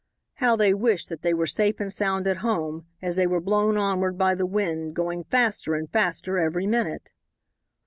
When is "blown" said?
3.39-3.77